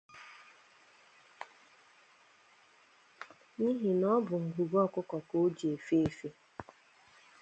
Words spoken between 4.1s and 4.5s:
ọ bụ